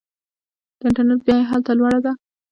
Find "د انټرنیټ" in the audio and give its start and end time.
0.79-1.21